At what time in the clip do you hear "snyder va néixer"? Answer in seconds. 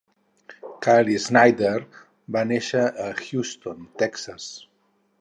1.25-2.83